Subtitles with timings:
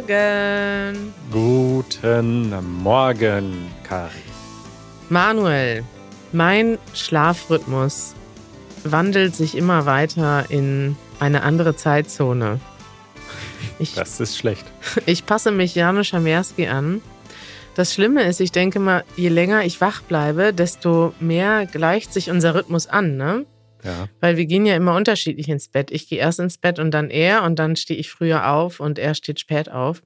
[0.00, 1.14] Guten Morgen.
[1.30, 4.10] Guten Morgen, Kari.
[5.10, 5.84] Manuel,
[6.32, 8.14] mein Schlafrhythmus
[8.84, 12.60] wandelt sich immer weiter in eine andere Zeitzone.
[13.78, 14.64] Ich, das ist schlecht.
[15.06, 17.02] Ich passe mich Janusz Schamerski an.
[17.74, 22.30] Das Schlimme ist, ich denke mal, je länger ich wach bleibe, desto mehr gleicht sich
[22.30, 23.44] unser Rhythmus an, ne?
[23.84, 24.08] Ja.
[24.20, 25.90] Weil wir gehen ja immer unterschiedlich ins Bett.
[25.90, 28.98] Ich gehe erst ins Bett und dann er und dann stehe ich früher auf und
[28.98, 30.02] er steht spät auf.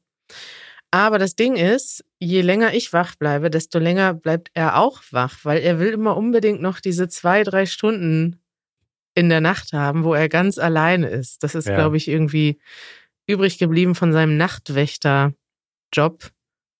[0.90, 5.38] Aber das Ding ist, je länger ich wach bleibe, desto länger bleibt er auch wach,
[5.42, 8.40] weil er will immer unbedingt noch diese zwei, drei Stunden
[9.14, 11.42] in der Nacht haben, wo er ganz alleine ist.
[11.42, 11.74] Das ist, ja.
[11.74, 12.60] glaube ich, irgendwie
[13.26, 16.30] übrig geblieben von seinem Nachtwächter-Job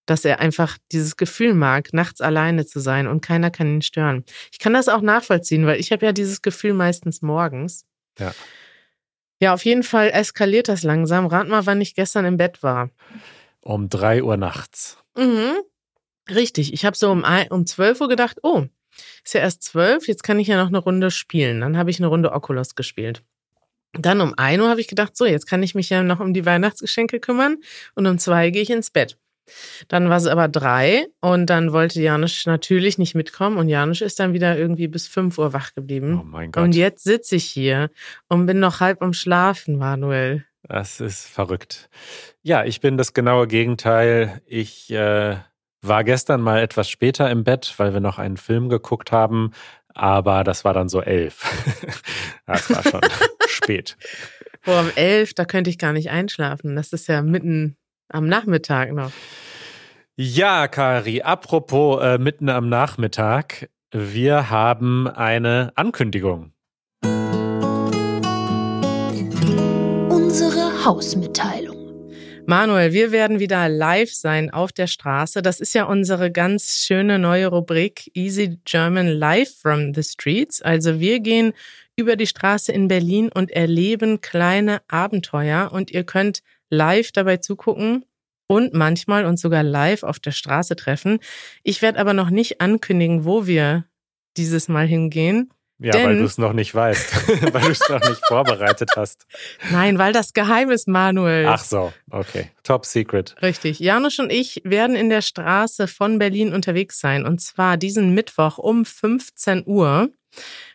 [0.06, 4.24] dass er einfach dieses Gefühl mag, nachts alleine zu sein und keiner kann ihn stören.
[4.52, 7.86] Ich kann das auch nachvollziehen, weil ich habe ja dieses Gefühl meistens morgens.
[8.18, 8.34] Ja.
[9.40, 11.26] Ja, auf jeden Fall eskaliert das langsam.
[11.26, 12.90] Rat mal, wann ich gestern im Bett war.
[13.60, 14.98] Um drei Uhr nachts.
[15.16, 15.56] Mhm.
[16.30, 16.72] Richtig.
[16.72, 18.66] Ich habe so um, um 12 Uhr gedacht, oh,
[19.24, 21.60] ist ja erst zwölf, jetzt kann ich ja noch eine Runde spielen.
[21.60, 23.22] Dann habe ich eine Runde Oculus gespielt.
[23.92, 26.34] Dann um 1 Uhr habe ich gedacht, so, jetzt kann ich mich ja noch um
[26.34, 27.58] die Weihnachtsgeschenke kümmern.
[27.94, 29.18] Und um zwei gehe ich ins Bett.
[29.88, 34.20] Dann war es aber drei und dann wollte Janusz natürlich nicht mitkommen und Janusz ist
[34.20, 36.20] dann wieder irgendwie bis fünf Uhr wach geblieben.
[36.20, 36.62] Oh mein Gott.
[36.62, 37.90] Und jetzt sitze ich hier
[38.28, 40.44] und bin noch halb am Schlafen, Manuel.
[40.62, 41.90] Das ist verrückt.
[42.42, 44.40] Ja, ich bin das genaue Gegenteil.
[44.46, 45.36] Ich äh,
[45.82, 49.52] war gestern mal etwas später im Bett, weil wir noch einen Film geguckt haben,
[49.88, 51.44] aber das war dann so elf.
[52.46, 53.00] das war schon
[53.46, 53.96] spät.
[54.64, 56.74] Boah, um elf, da könnte ich gar nicht einschlafen.
[56.74, 57.76] Das ist ja mitten
[58.08, 59.12] am Nachmittag noch.
[60.16, 63.68] Ja, Kari, apropos äh, mitten am Nachmittag.
[63.90, 66.52] Wir haben eine Ankündigung.
[70.08, 71.84] Unsere Hausmitteilung.
[72.46, 75.40] Manuel, wir werden wieder live sein auf der Straße.
[75.40, 80.60] Das ist ja unsere ganz schöne neue Rubrik Easy German Live from the Streets.
[80.60, 81.54] Also wir gehen
[81.96, 86.40] über die Straße in Berlin und erleben kleine Abenteuer und ihr könnt
[86.74, 88.04] live dabei zugucken
[88.46, 91.18] und manchmal uns sogar live auf der Straße treffen.
[91.62, 93.84] Ich werde aber noch nicht ankündigen, wo wir
[94.36, 95.50] dieses Mal hingehen.
[95.78, 99.26] Ja, denn, weil du es noch nicht weißt, weil du es noch nicht vorbereitet hast.
[99.70, 101.46] Nein, weil das geheim ist, Manuel.
[101.46, 102.50] Ach so, okay.
[102.62, 103.34] Top secret.
[103.42, 103.80] Richtig.
[103.80, 108.58] Janusz und ich werden in der Straße von Berlin unterwegs sein und zwar diesen Mittwoch
[108.58, 110.10] um 15 Uhr.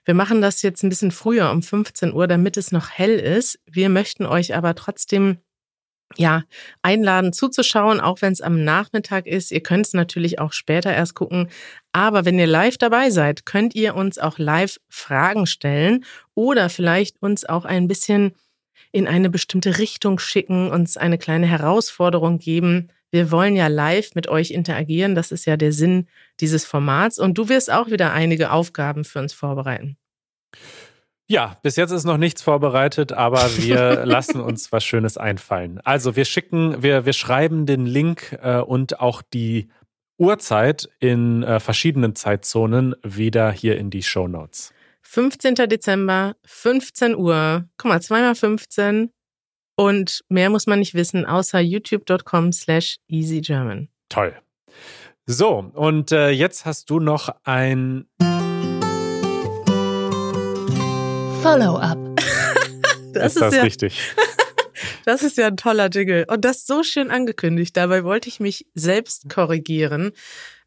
[0.04, 3.60] Wir machen das jetzt ein bisschen früher um 15 Uhr, damit es noch hell ist.
[3.66, 5.38] Wir möchten euch aber trotzdem
[6.18, 6.44] ja,
[6.82, 9.52] einladen zuzuschauen, auch wenn es am Nachmittag ist.
[9.52, 11.50] Ihr könnt es natürlich auch später erst gucken.
[11.92, 17.22] Aber wenn ihr live dabei seid, könnt ihr uns auch live Fragen stellen oder vielleicht
[17.22, 18.34] uns auch ein bisschen
[18.92, 22.90] in eine bestimmte Richtung schicken, uns eine kleine Herausforderung geben.
[23.12, 25.16] Wir wollen ja live mit euch interagieren.
[25.16, 26.08] Das ist ja der Sinn
[26.40, 27.20] dieses Formats.
[27.20, 29.98] Und du wirst auch wieder einige Aufgaben für uns vorbereiten.
[31.32, 35.80] Ja, bis jetzt ist noch nichts vorbereitet, aber wir lassen uns was Schönes einfallen.
[35.84, 39.70] Also wir schicken, wir, wir schreiben den Link äh, und auch die
[40.18, 44.74] Uhrzeit in äh, verschiedenen Zeitzonen wieder hier in die Show Notes.
[45.04, 45.54] 15.
[45.54, 47.70] Dezember, 15 Uhr.
[47.78, 49.12] Guck mal, zweimal 15.
[49.76, 53.90] Und mehr muss man nicht wissen, außer youtube.com slash easygerman.
[54.10, 54.36] Toll.
[55.28, 58.08] So, und äh, jetzt hast du noch ein
[61.42, 61.98] Follow-up.
[63.14, 64.00] das ist, ist das ja, richtig?
[65.06, 66.26] das ist ja ein toller Jingle.
[66.28, 67.78] Und das so schön angekündigt.
[67.78, 70.12] Dabei wollte ich mich selbst korrigieren.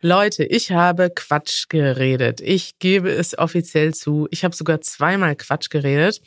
[0.01, 2.41] Leute, ich habe Quatsch geredet.
[2.41, 4.29] Ich gebe es offiziell zu.
[4.31, 6.23] Ich habe sogar zweimal Quatsch geredet.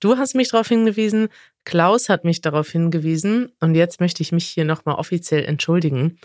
[0.00, 1.28] Du hast mich darauf hingewiesen,
[1.64, 6.18] Klaus hat mich darauf hingewiesen und jetzt möchte ich mich hier nochmal offiziell entschuldigen.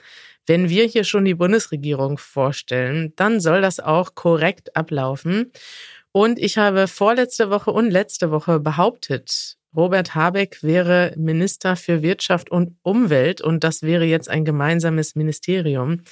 [0.48, 5.51] Wenn wir hier schon die Bundesregierung vorstellen, dann soll das auch korrekt ablaufen.
[6.15, 12.50] Und ich habe vorletzte Woche und letzte Woche behauptet, Robert Habeck wäre Minister für Wirtschaft
[12.50, 16.03] und Umwelt und das wäre jetzt ein gemeinsames Ministerium.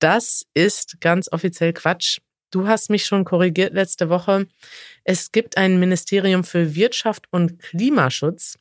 [0.00, 2.18] Das ist ganz offiziell Quatsch.
[2.50, 4.48] Du hast mich schon korrigiert letzte Woche.
[5.02, 8.58] Es gibt ein Ministerium für Wirtschaft und Klimaschutz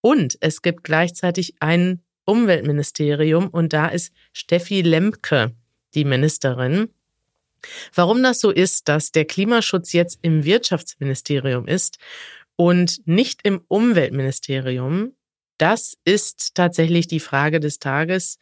[0.00, 5.52] und es gibt gleichzeitig ein Umweltministerium und da ist Steffi Lemke
[5.92, 6.88] die Ministerin.
[7.94, 11.98] Warum das so ist, dass der Klimaschutz jetzt im Wirtschaftsministerium ist
[12.56, 15.14] und nicht im Umweltministerium,
[15.58, 18.38] das ist tatsächlich die Frage des Tages,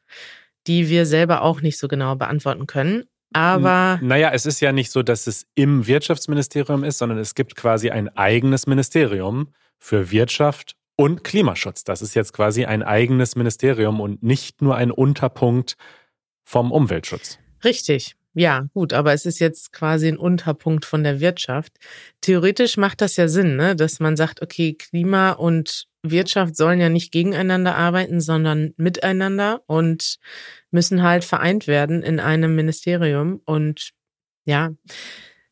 [0.66, 3.04] die wir selber auch nicht so genau beantworten können.
[3.32, 3.98] Aber.
[4.02, 7.90] Naja, es ist ja nicht so, dass es im Wirtschaftsministerium ist, sondern es gibt quasi
[7.90, 11.84] ein eigenes Ministerium für Wirtschaft und Klimaschutz.
[11.84, 15.76] Das ist jetzt quasi ein eigenes Ministerium und nicht nur ein Unterpunkt
[16.44, 17.38] vom Umweltschutz.
[17.64, 18.16] Richtig.
[18.38, 21.72] Ja, gut, aber es ist jetzt quasi ein Unterpunkt von der Wirtschaft.
[22.20, 23.74] Theoretisch macht das ja Sinn, ne?
[23.74, 30.18] dass man sagt, okay, Klima und Wirtschaft sollen ja nicht gegeneinander arbeiten, sondern miteinander und
[30.70, 33.40] müssen halt vereint werden in einem Ministerium.
[33.44, 33.90] Und
[34.44, 34.70] ja,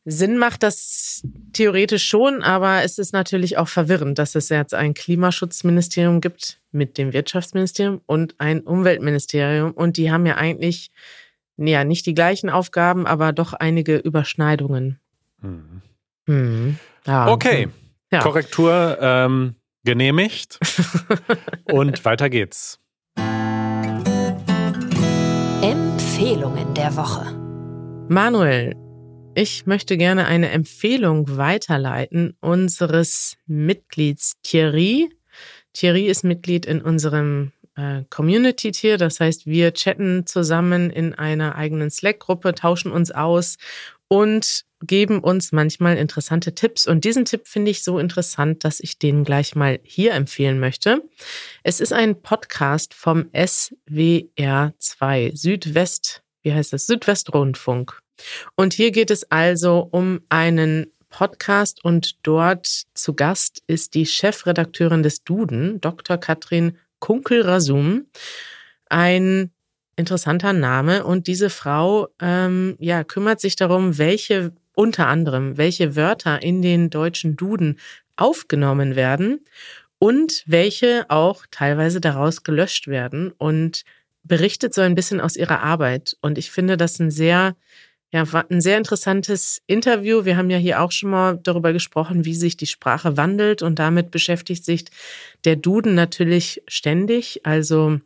[0.05, 4.93] Sinn macht das theoretisch schon, aber es ist natürlich auch verwirrend, dass es jetzt ein
[4.93, 9.71] Klimaschutzministerium gibt mit dem Wirtschaftsministerium und ein Umweltministerium.
[9.71, 10.91] Und die haben ja eigentlich
[11.57, 14.99] ja, nicht die gleichen Aufgaben, aber doch einige Überschneidungen.
[15.41, 15.81] Mhm.
[16.27, 16.77] Hm.
[17.05, 17.27] Ja.
[17.27, 17.69] Okay,
[18.11, 18.21] Ja.
[18.21, 20.59] Korrektur ähm, genehmigt
[21.71, 22.79] und weiter geht's.
[25.61, 27.33] Empfehlungen der Woche.
[28.09, 28.75] Manuel,
[29.35, 35.09] ich möchte gerne eine Empfehlung weiterleiten unseres Mitglieds Thierry.
[35.73, 37.51] Thierry ist Mitglied in unserem
[38.09, 43.57] Community-Tier, das heißt, wir chatten zusammen in einer eigenen Slack-Gruppe, tauschen uns aus
[44.07, 46.87] und geben uns manchmal interessante Tipps.
[46.87, 51.03] Und diesen Tipp finde ich so interessant, dass ich den gleich mal hier empfehlen möchte.
[51.63, 56.85] Es ist ein Podcast vom SWR2, Südwest, wie heißt das?
[56.85, 57.99] Südwestrundfunk.
[58.55, 65.03] Und hier geht es also um einen Podcast und dort zu Gast ist die Chefredakteurin
[65.03, 66.17] des Duden, Dr.
[66.17, 68.07] Katrin Kunkel-Rasum.
[68.89, 69.51] Ein
[69.95, 76.41] interessanter Name und diese Frau ähm, ja kümmert sich darum, welche unter anderem welche Wörter
[76.41, 77.79] in den deutschen Duden
[78.15, 79.43] aufgenommen werden
[79.99, 83.83] und welche auch teilweise daraus gelöscht werden und
[84.23, 87.55] berichtet so ein bisschen aus ihrer Arbeit und ich finde das ein sehr
[88.11, 90.23] ja, war ein sehr interessantes Interview.
[90.23, 93.79] Wir haben ja hier auch schon mal darüber gesprochen, wie sich die Sprache wandelt und
[93.79, 94.85] damit beschäftigt sich
[95.43, 97.41] der Duden natürlich ständig.
[97.45, 97.99] Also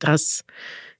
[0.00, 0.44] das,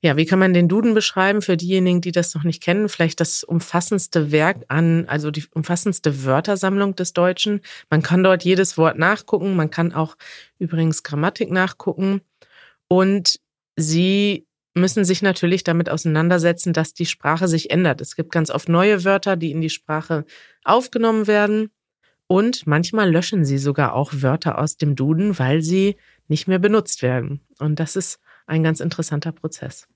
[0.00, 2.88] ja, wie kann man den Duden beschreiben für diejenigen, die das noch nicht kennen?
[2.88, 7.62] Vielleicht das umfassendste Werk an, also die umfassendste Wörtersammlung des Deutschen.
[7.90, 9.56] Man kann dort jedes Wort nachgucken.
[9.56, 10.16] Man kann auch
[10.61, 12.20] übrigens Grammatik nachgucken.
[12.87, 13.40] Und
[13.76, 18.00] sie müssen sich natürlich damit auseinandersetzen, dass die Sprache sich ändert.
[18.00, 20.25] Es gibt ganz oft neue Wörter, die in die Sprache
[20.65, 21.71] aufgenommen werden.
[22.26, 27.03] Und manchmal löschen sie sogar auch Wörter aus dem Duden, weil sie nicht mehr benutzt
[27.03, 27.41] werden.
[27.59, 29.87] Und das ist ein ganz interessanter Prozess.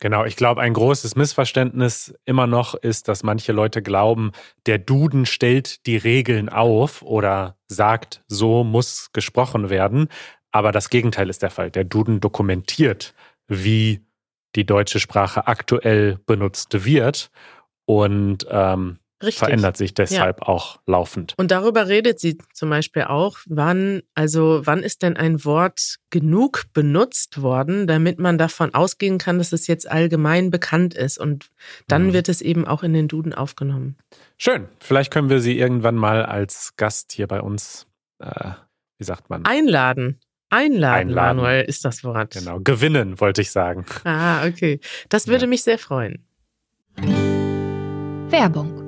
[0.00, 4.30] Genau, ich glaube, ein großes Missverständnis immer noch ist, dass manche Leute glauben,
[4.66, 10.08] der Duden stellt die Regeln auf oder sagt, so muss gesprochen werden.
[10.52, 11.70] Aber das Gegenteil ist der Fall.
[11.72, 13.12] Der Duden dokumentiert,
[13.48, 14.04] wie
[14.56, 17.30] die deutsche Sprache aktuell benutzt wird
[17.86, 19.38] und ähm, Richtig.
[19.38, 21.34] verändert sich deshalb auch laufend.
[21.38, 26.66] Und darüber redet sie zum Beispiel auch, wann, also wann ist denn ein Wort genug
[26.72, 31.18] benutzt worden, damit man davon ausgehen kann, dass es jetzt allgemein bekannt ist.
[31.18, 31.50] Und
[31.88, 32.12] dann Mhm.
[32.12, 33.96] wird es eben auch in den Duden aufgenommen.
[34.36, 34.68] Schön.
[34.78, 37.86] Vielleicht können wir sie irgendwann mal als Gast hier bei uns,
[38.20, 38.52] äh,
[38.98, 39.44] wie sagt man?
[39.46, 40.20] Einladen.
[40.50, 41.36] Einladen, Einladen.
[41.38, 42.32] Manuel, ist das Wort.
[42.32, 43.84] Genau, gewinnen, wollte ich sagen.
[44.04, 44.80] Ah, okay.
[45.08, 45.48] Das würde Ja.
[45.48, 46.24] mich sehr freuen.
[48.30, 48.84] Werbung.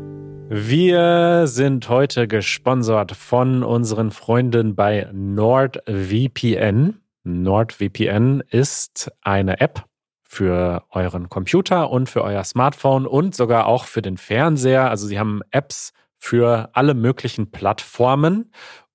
[0.49, 6.96] Wir sind heute gesponsert von unseren Freunden bei NordVPN.
[7.25, 9.84] NordVPN ist eine App
[10.23, 14.90] für euren Computer und für euer Smartphone und sogar auch für den Fernseher.
[14.90, 18.52] Also sie haben Apps für alle möglichen Plattformen.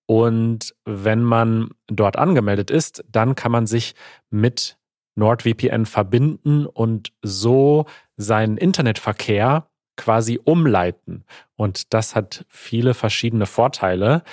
[0.08, 3.96] Und wenn man dort angemeldet ist, dann kann man sich
[4.30, 4.78] mit
[5.16, 7.86] NordVPN verbinden und so
[8.18, 11.24] seinen Internetverkehr quasi umleiten.
[11.56, 14.24] Und das hat viele verschiedene Vorteile.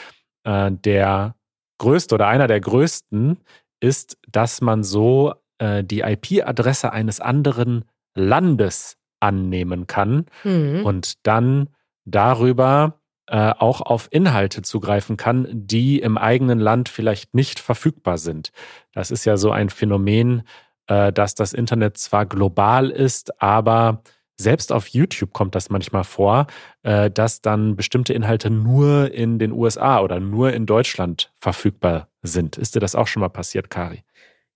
[0.44, 1.36] Äh, Der
[1.78, 3.38] größte oder einer der größten
[3.80, 10.84] ist, dass man so äh, die IP-Adresse eines anderen Landes annehmen kann Hm.
[10.84, 11.68] und dann
[12.04, 18.50] darüber äh, auch auf Inhalte zugreifen kann, die im eigenen Land vielleicht nicht verfügbar sind.
[18.92, 20.42] Das ist ja so ein Phänomen,
[20.88, 24.02] äh, dass das Internet zwar global ist, aber
[24.36, 26.46] selbst auf YouTube kommt das manchmal vor,
[26.82, 32.58] äh, dass dann bestimmte Inhalte nur in den USA oder nur in Deutschland verfügbar sind.
[32.58, 34.02] Ist dir das auch schon mal passiert, Kari?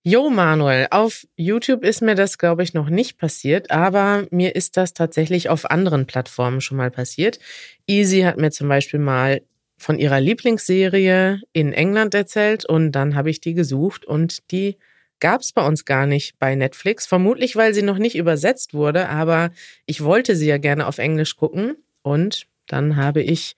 [0.03, 4.77] Jo, Manuel, auf YouTube ist mir das, glaube ich, noch nicht passiert, aber mir ist
[4.77, 7.39] das tatsächlich auf anderen Plattformen schon mal passiert.
[7.87, 9.41] Easy hat mir zum Beispiel mal
[9.77, 14.77] von ihrer Lieblingsserie in England erzählt und dann habe ich die gesucht und die
[15.19, 17.05] gab es bei uns gar nicht bei Netflix.
[17.05, 19.51] Vermutlich, weil sie noch nicht übersetzt wurde, aber
[19.85, 23.57] ich wollte sie ja gerne auf Englisch gucken und dann habe ich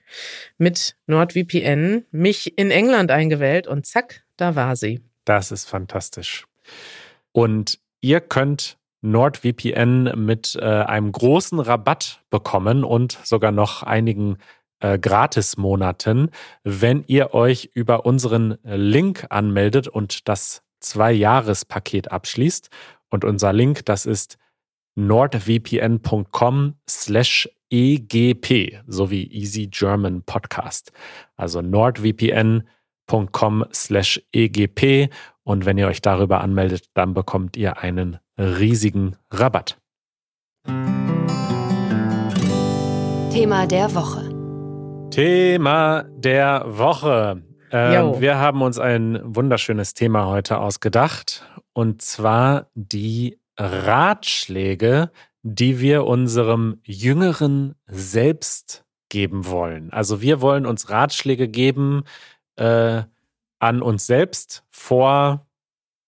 [0.57, 4.99] mit NordVPN mich in England eingewählt und zack, da war sie.
[5.25, 6.45] Das ist fantastisch.
[7.31, 14.37] Und ihr könnt NordVPN mit äh, einem großen Rabatt bekommen und sogar noch einigen
[14.79, 16.31] äh, Gratismonaten,
[16.63, 22.69] wenn ihr euch über unseren Link anmeldet und das Zwei-Jahres-Paket abschließt.
[23.09, 24.37] Und unser Link, das ist
[24.95, 30.91] nordvpn.com slash EGP, sowie Easy German Podcast.
[31.35, 32.63] Also nordvpn.com
[34.31, 35.09] EGP.
[35.43, 39.77] Und wenn ihr euch darüber anmeldet, dann bekommt ihr einen riesigen Rabatt.
[43.31, 44.29] Thema der Woche.
[45.11, 47.43] Thema der Woche.
[47.71, 51.45] Ähm, wir haben uns ein wunderschönes Thema heute ausgedacht.
[51.73, 55.11] Und zwar die Ratschläge,
[55.43, 59.91] die wir unserem jüngeren Selbst geben wollen.
[59.91, 62.03] Also wir wollen uns Ratschläge geben
[62.59, 63.03] äh,
[63.59, 65.47] an uns selbst vor,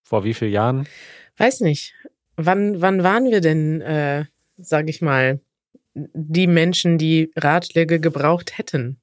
[0.02, 0.88] vor wie vielen Jahren?
[1.36, 1.94] Weiß nicht.
[2.36, 4.24] Wann, wann waren wir denn, äh,
[4.56, 5.40] sag ich mal,
[5.94, 8.98] die Menschen, die Ratschläge gebraucht hätten?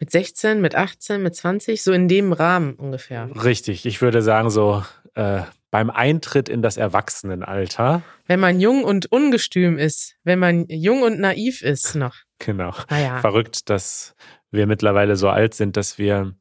[0.00, 3.30] Mit 16, mit 18, mit 20, so in dem Rahmen ungefähr.
[3.44, 4.82] Richtig, ich würde sagen, so
[5.14, 8.02] äh, beim Eintritt in das Erwachsenenalter.
[8.26, 12.14] Wenn man jung und ungestüm ist, wenn man jung und naiv ist noch.
[12.38, 12.74] Genau.
[12.88, 14.14] Ah Verrückt, dass
[14.50, 16.34] wir mittlerweile so alt sind, dass wir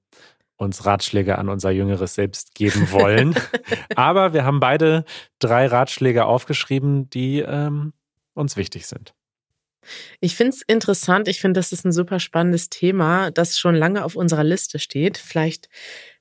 [0.58, 3.36] uns Ratschläge an unser jüngeres Selbst geben wollen.
[3.96, 5.06] Aber wir haben beide
[5.40, 7.94] drei Ratschläge aufgeschrieben, die ähm,
[8.34, 9.14] uns wichtig sind.
[10.20, 11.28] Ich finde es interessant.
[11.28, 15.18] Ich finde, das ist ein super spannendes Thema, das schon lange auf unserer Liste steht.
[15.18, 15.70] Vielleicht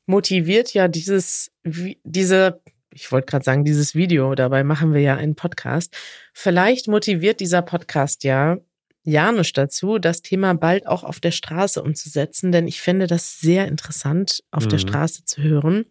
[0.07, 2.61] motiviert ja dieses, diese,
[2.93, 5.97] ich wollte gerade sagen, dieses Video, dabei machen wir ja einen Podcast.
[6.33, 8.59] Vielleicht motiviert dieser Podcast ja
[9.05, 13.67] Janusz dazu, das Thema bald auch auf der Straße umzusetzen, denn ich finde das sehr
[13.69, 14.69] interessant, auf mhm.
[14.71, 15.87] der Straße zu hören.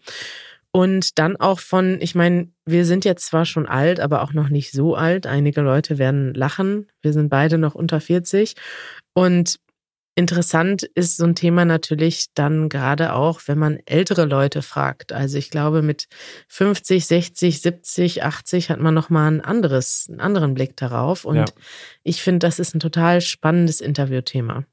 [0.73, 4.47] Und dann auch von, ich meine, wir sind jetzt zwar schon alt, aber auch noch
[4.47, 5.27] nicht so alt.
[5.27, 6.87] Einige Leute werden lachen.
[7.01, 8.55] Wir sind beide noch unter 40.
[9.13, 9.59] Und
[10.15, 15.13] interessant ist so ein Thema natürlich dann gerade auch, wenn man ältere Leute fragt.
[15.13, 16.07] Also ich glaube, mit
[16.49, 21.25] 50, 60, 70, 80 hat man nochmal ein anderes, einen anderen Blick darauf.
[21.25, 21.45] Und ja.
[22.03, 24.65] ich finde, das ist ein total spannendes Interviewthema.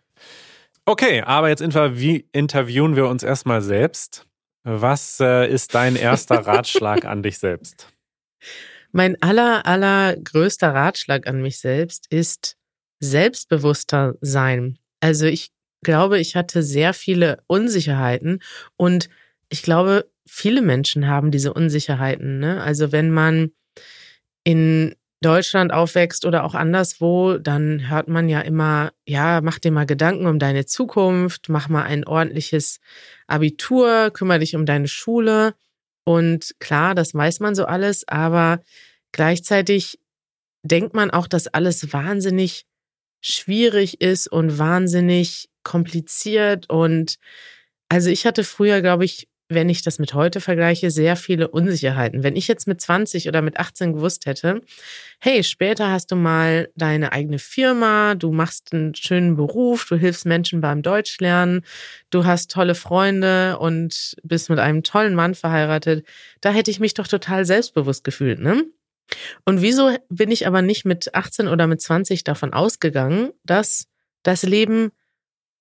[0.85, 4.27] Okay, aber jetzt interviewen wir uns erstmal selbst.
[4.65, 7.89] Was äh, ist dein erster Ratschlag an dich selbst?
[8.93, 12.57] Mein aller, allergrößter Ratschlag an mich selbst ist
[13.01, 14.79] selbstbewusster sein.
[15.01, 15.51] Also ich
[15.83, 18.41] glaube, ich hatte sehr viele Unsicherheiten
[18.77, 19.09] und
[19.49, 22.39] ich glaube, viele Menschen haben diese Unsicherheiten.
[22.39, 22.63] Ne?
[22.63, 23.53] Also wenn man
[24.45, 29.87] in Deutschland aufwächst oder auch anderswo, dann hört man ja immer, ja, mach dir mal
[29.87, 32.79] Gedanken um deine Zukunft, mach mal ein ordentliches
[33.27, 35.55] Abitur, kümmere dich um deine Schule.
[36.05, 38.61] Und klar, das weiß man so alles, aber
[39.13, 39.99] gleichzeitig
[40.63, 42.68] denkt man auch, dass alles wahnsinnig
[43.21, 46.69] schwierig ist und wahnsinnig kompliziert.
[46.69, 47.17] Und
[47.89, 52.23] also ich hatte früher, glaube ich, wenn ich das mit heute vergleiche, sehr viele Unsicherheiten.
[52.23, 54.61] Wenn ich jetzt mit 20 oder mit 18 gewusst hätte,
[55.21, 60.27] hey, später hast du mal deine eigene Firma, du machst einen schönen Beruf, du hilfst
[60.27, 61.63] Menschen beim Deutschlernen,
[62.11, 66.07] du hast tolle Freunde und bist mit einem tollen Mann verheiratet,
[66.43, 68.65] da hätte ich mich doch total selbstbewusst gefühlt, ne?
[69.45, 73.87] Und wieso bin ich aber nicht mit 18 oder mit 20 davon ausgegangen, dass
[74.23, 74.91] das Leben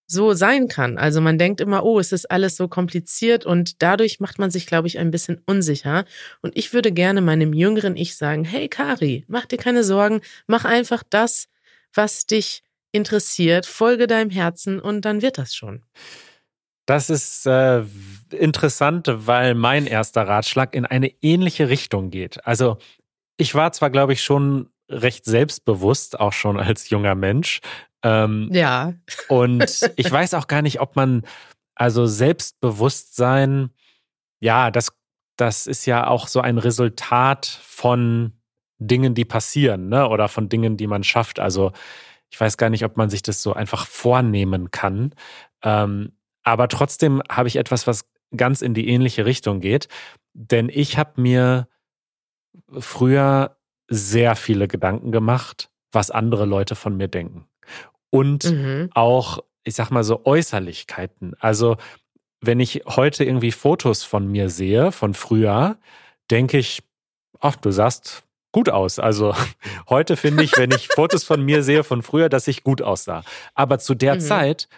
[0.08, 0.98] so sein kann.
[0.98, 4.66] Also man denkt immer, oh, es ist alles so kompliziert und dadurch macht man sich,
[4.66, 6.06] glaube ich, ein bisschen unsicher.
[6.42, 10.63] Und ich würde gerne meinem jüngeren Ich sagen, hey Kari, mach dir keine Sorgen, mach
[10.63, 11.50] einfach das,
[11.94, 12.63] was dich
[12.94, 15.84] interessiert, folge deinem Herzen und dann wird das schon.
[16.86, 17.84] Das ist äh,
[18.32, 22.46] interessant, weil mein erster Ratschlag in eine ähnliche Richtung geht.
[22.48, 22.77] Also
[23.38, 27.62] ich war zwar, glaube ich, schon recht selbstbewusst, auch schon als junger Mensch,
[28.03, 28.94] ähm, ja.
[29.27, 31.24] Und ich weiß auch gar nicht, ob man,
[31.75, 33.72] also Selbstbewusstsein,
[34.39, 34.94] ja, das,
[35.36, 38.34] das ist ja auch so ein Resultat von
[38.79, 40.08] Dingen, die passieren, ne?
[40.08, 41.39] Oder von Dingen, die man schafft.
[41.39, 41.72] Also
[42.29, 45.13] ich weiß gar nicht, ob man sich das so einfach vornehmen kann.
[45.63, 46.13] Ähm,
[46.44, 49.88] aber trotzdem habe ich etwas, was ganz in die ähnliche Richtung geht.
[50.34, 51.67] Denn ich habe mir
[52.80, 57.48] früher sehr viele Gedanken gemacht, was andere Leute von mir denken
[58.10, 58.90] und mhm.
[58.94, 61.36] auch, ich sag mal so, Äußerlichkeiten.
[61.40, 61.78] Also,
[62.42, 65.78] wenn ich heute irgendwie Fotos von mir sehe, von früher,
[66.30, 66.84] denke ich,
[67.40, 69.00] ach, du sahst gut aus.
[69.00, 69.36] Also
[69.90, 73.24] heute finde ich, wenn ich Fotos von mir sehe von früher, dass ich gut aussah.
[73.56, 74.20] Aber zu der mhm.
[74.20, 74.70] Zeit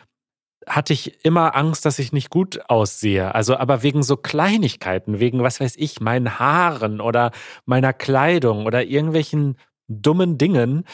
[0.68, 3.34] hatte ich immer Angst, dass ich nicht gut aussehe.
[3.34, 7.32] Also aber wegen so Kleinigkeiten, wegen was weiß ich, meinen Haaren oder
[7.66, 10.86] meiner Kleidung oder irgendwelchen dummen Dingen,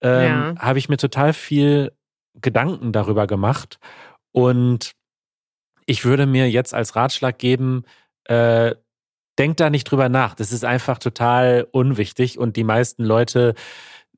[0.00, 0.54] ähm, ja.
[0.58, 1.92] habe ich mir total viel
[2.40, 3.78] Gedanken darüber gemacht.
[4.32, 4.92] Und
[5.86, 7.84] ich würde mir jetzt als Ratschlag geben,
[8.24, 8.74] äh,
[9.38, 10.34] denk da nicht drüber nach.
[10.34, 13.54] Das ist einfach total unwichtig und die meisten Leute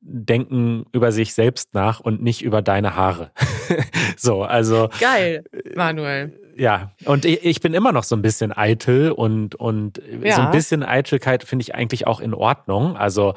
[0.00, 3.32] denken über sich selbst nach und nicht über deine Haare.
[4.22, 4.90] so, also.
[5.00, 5.44] Geil,
[5.74, 6.38] Manuel.
[6.56, 10.34] Ja, und ich, ich, bin immer noch so ein bisschen eitel und, und ja.
[10.34, 12.96] so ein bisschen Eitelkeit finde ich eigentlich auch in Ordnung.
[12.96, 13.34] Also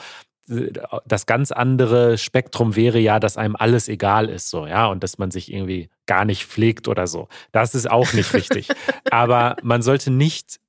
[1.06, 5.18] das ganz andere Spektrum wäre ja, dass einem alles egal ist, so, ja, und dass
[5.18, 7.30] man sich irgendwie gar nicht pflegt oder so.
[7.52, 8.68] Das ist auch nicht wichtig.
[9.12, 10.60] Aber man sollte nicht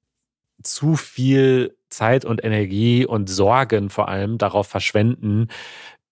[0.63, 5.49] zu viel Zeit und Energie und Sorgen vor allem darauf verschwenden,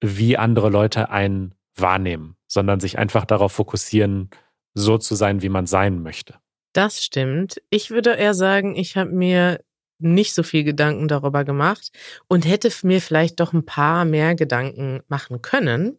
[0.01, 4.29] wie andere Leute einen wahrnehmen, sondern sich einfach darauf fokussieren,
[4.75, 6.35] so zu sein, wie man sein möchte.
[6.73, 7.63] Das stimmt.
[7.71, 9.65] Ich würde eher sagen, ich habe mir
[9.99, 11.91] nicht so viel Gedanken darüber gemacht
[12.27, 15.99] und hätte mir vielleicht doch ein paar mehr Gedanken machen können.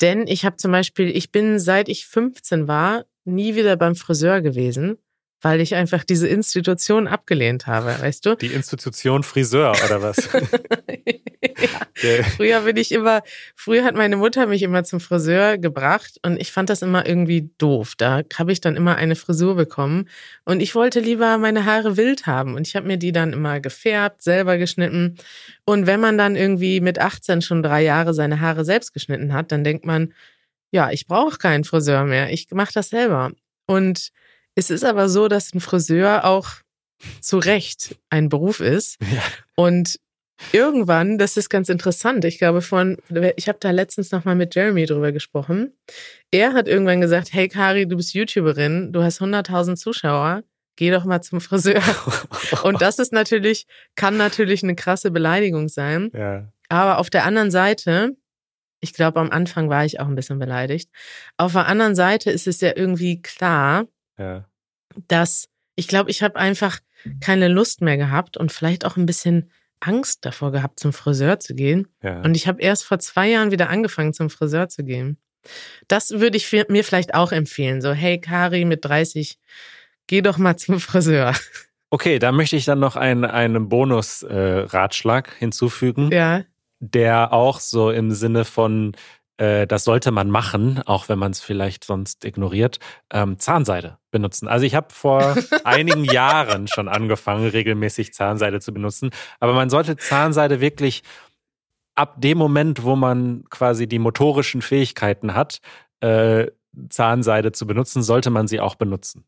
[0.00, 4.40] Denn ich habe zum Beispiel, ich bin seit ich 15 war, nie wieder beim Friseur
[4.40, 4.98] gewesen
[5.44, 8.34] weil ich einfach diese Institution abgelehnt habe, weißt du?
[8.34, 10.16] Die Institution Friseur oder was?
[12.02, 12.22] ja.
[12.34, 13.22] Früher bin ich immer,
[13.54, 17.50] früher hat meine Mutter mich immer zum Friseur gebracht und ich fand das immer irgendwie
[17.58, 17.92] doof.
[17.98, 20.08] Da habe ich dann immer eine Frisur bekommen
[20.46, 23.60] und ich wollte lieber meine Haare wild haben und ich habe mir die dann immer
[23.60, 25.18] gefärbt, selber geschnitten.
[25.66, 29.52] Und wenn man dann irgendwie mit 18 schon drei Jahre seine Haare selbst geschnitten hat,
[29.52, 30.14] dann denkt man,
[30.70, 33.32] ja, ich brauche keinen Friseur mehr, ich mache das selber.
[33.66, 34.10] Und
[34.54, 36.48] es ist aber so, dass ein Friseur auch
[37.20, 38.98] zu Recht ein Beruf ist.
[39.14, 39.22] Ja.
[39.56, 40.00] Und
[40.52, 42.98] irgendwann, das ist ganz interessant, ich glaube von,
[43.36, 45.72] ich habe da letztens nochmal mit Jeremy drüber gesprochen.
[46.32, 50.42] Er hat irgendwann gesagt, hey Kari, du bist YouTuberin, du hast 100.000 Zuschauer,
[50.76, 51.82] geh doch mal zum Friseur.
[52.64, 56.10] Und das ist natürlich, kann natürlich eine krasse Beleidigung sein.
[56.12, 56.48] Ja.
[56.68, 58.16] Aber auf der anderen Seite,
[58.80, 60.90] ich glaube, am Anfang war ich auch ein bisschen beleidigt.
[61.36, 63.86] Auf der anderen Seite ist es ja irgendwie klar,
[64.18, 64.48] ja.
[65.08, 66.80] Dass ich glaube, ich habe einfach
[67.20, 71.54] keine Lust mehr gehabt und vielleicht auch ein bisschen Angst davor gehabt, zum Friseur zu
[71.54, 71.88] gehen.
[72.02, 72.22] Ja.
[72.22, 75.18] Und ich habe erst vor zwei Jahren wieder angefangen, zum Friseur zu gehen.
[75.88, 77.82] Das würde ich mir vielleicht auch empfehlen.
[77.82, 79.38] So, hey Kari mit 30,
[80.06, 81.34] geh doch mal zum Friseur.
[81.90, 86.10] Okay, da möchte ich dann noch einen, einen Bonus-Ratschlag äh, hinzufügen.
[86.10, 86.42] Ja.
[86.80, 88.96] Der auch so im Sinne von
[89.36, 92.78] das sollte man machen, auch wenn man es vielleicht sonst ignoriert,
[93.12, 94.46] ähm, Zahnseide benutzen.
[94.46, 99.10] Also ich habe vor einigen Jahren schon angefangen, regelmäßig Zahnseide zu benutzen.
[99.40, 101.02] Aber man sollte Zahnseide wirklich
[101.94, 105.60] ab dem Moment, wo man quasi die motorischen Fähigkeiten hat,
[106.00, 106.46] äh,
[106.88, 109.24] Zahnseide zu benutzen, sollte man sie auch benutzen.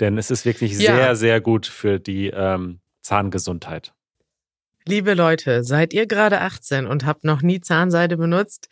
[0.00, 0.94] Denn es ist wirklich ja.
[0.94, 3.92] sehr, sehr gut für die ähm, Zahngesundheit.
[4.86, 8.68] Liebe Leute, seid ihr gerade 18 und habt noch nie Zahnseide benutzt?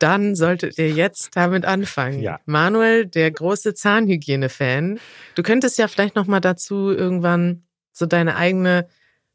[0.00, 2.20] Dann solltet ihr jetzt damit anfangen.
[2.20, 2.40] Ja.
[2.46, 4.98] Manuel, der große Zahnhygiene-Fan,
[5.34, 8.88] du könntest ja vielleicht noch mal dazu irgendwann so deine eigene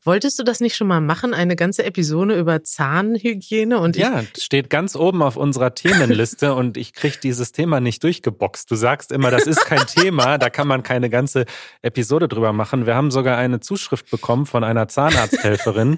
[0.06, 3.80] Wolltest du das nicht schon mal machen, eine ganze Episode über Zahnhygiene?
[3.80, 8.70] Und ja, steht ganz oben auf unserer Themenliste und ich kriege dieses Thema nicht durchgeboxt.
[8.70, 11.46] Du sagst immer, das ist kein Thema, da kann man keine ganze
[11.82, 12.86] Episode drüber machen.
[12.86, 15.98] Wir haben sogar eine Zuschrift bekommen von einer Zahnarzthelferin,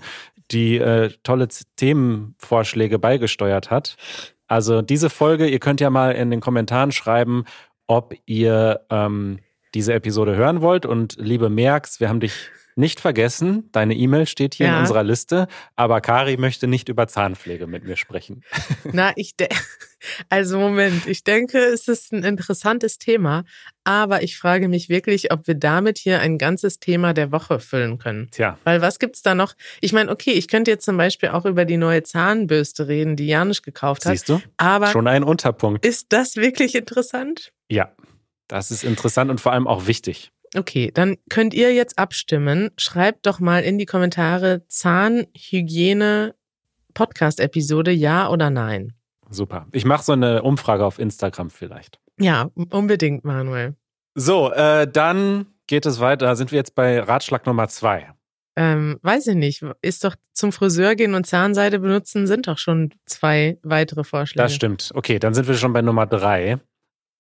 [0.52, 3.98] die äh, tolle Themenvorschläge beigesteuert hat.
[4.48, 7.46] Also diese Folge, ihr könnt ja mal in den Kommentaren schreiben,
[7.88, 9.40] ob ihr ähm,
[9.74, 10.86] diese Episode hören wollt.
[10.86, 13.70] Und liebe Merks, wir haben dich nicht vergessen.
[13.72, 14.76] Deine E-Mail steht hier ja.
[14.76, 15.48] in unserer Liste.
[15.76, 18.44] Aber Kari möchte nicht über Zahnpflege mit mir sprechen.
[18.92, 19.36] Na, ich
[20.30, 23.44] also Moment, ich denke, es ist ein interessantes Thema.
[23.84, 27.98] Aber ich frage mich wirklich, ob wir damit hier ein ganzes Thema der Woche füllen
[27.98, 28.30] können.
[28.32, 28.58] Tja.
[28.64, 29.54] Weil was gibt's da noch?
[29.82, 33.28] Ich meine, okay, ich könnte jetzt zum Beispiel auch über die neue Zahnbürste reden, die
[33.28, 34.14] Janusz gekauft hat.
[34.14, 34.42] Siehst du?
[34.58, 35.86] Aber schon ein Unterpunkt.
[35.86, 37.52] Ist das wirklich interessant?
[37.70, 37.92] Ja,
[38.48, 40.32] das ist interessant und vor allem auch wichtig.
[40.56, 42.70] Okay, dann könnt ihr jetzt abstimmen.
[42.78, 46.36] Schreibt doch mal in die Kommentare Zahnhygiene
[46.94, 48.94] Podcast-Episode, ja oder nein.
[49.30, 49.68] Super.
[49.72, 52.00] Ich mache so eine Umfrage auf Instagram vielleicht.
[52.20, 53.76] Ja, unbedingt, Manuel.
[54.16, 56.36] So, äh, dann geht es weiter.
[56.36, 58.12] Sind wir jetzt bei Ratschlag Nummer zwei.
[58.56, 59.64] Ähm, weiß ich nicht.
[59.84, 64.44] Ist doch zum Friseur gehen und Zahnseide benutzen, sind doch schon zwei weitere Vorschläge.
[64.44, 64.92] Das stimmt.
[64.96, 66.58] Okay, dann sind wir schon bei Nummer drei.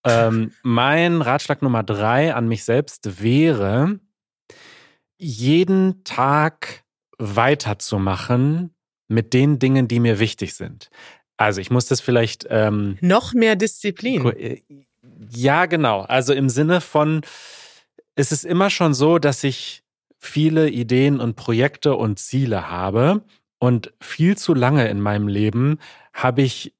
[0.10, 4.00] Ähm, mein Ratschlag Nummer drei an mich selbst wäre,
[5.18, 6.84] jeden Tag
[7.18, 8.74] weiterzumachen
[9.08, 10.90] mit den Dingen, die mir wichtig sind.
[11.38, 12.48] Also ich muss das vielleicht.
[12.50, 14.26] Ähm, Noch mehr Disziplin.
[14.26, 14.62] Äh,
[15.30, 16.02] Ja, genau.
[16.02, 17.22] Also im Sinne von,
[18.16, 19.84] es ist immer schon so, dass ich
[20.20, 23.24] viele Ideen und Projekte und Ziele habe.
[23.60, 25.80] Und viel zu lange in meinem Leben
[26.14, 26.74] habe ich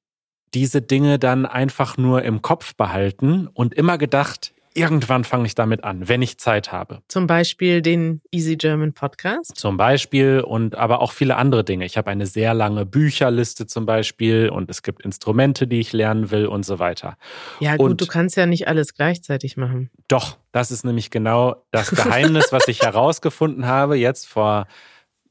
[0.54, 5.84] diese Dinge dann einfach nur im Kopf behalten und immer gedacht, irgendwann fange ich damit
[5.84, 7.02] an, wenn ich Zeit habe.
[7.08, 9.56] Zum Beispiel den Easy German Podcast.
[9.56, 11.84] Zum Beispiel und aber auch viele andere Dinge.
[11.84, 16.30] Ich habe eine sehr lange Bücherliste zum Beispiel und es gibt Instrumente, die ich lernen
[16.30, 17.16] will und so weiter.
[17.60, 19.90] Ja gut, und du kannst ja nicht alles gleichzeitig machen.
[20.06, 24.66] Doch, das ist nämlich genau das Geheimnis, was ich herausgefunden habe jetzt vor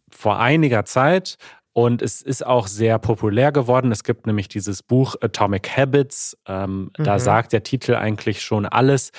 [0.09, 1.37] vor einiger Zeit
[1.77, 3.91] und es ist auch sehr populär geworden.
[3.91, 6.35] Es gibt nämlich dieses Buch Atomic Habits.
[6.47, 7.03] Ähm, mhm.
[7.03, 9.11] Da sagt der Titel eigentlich schon alles.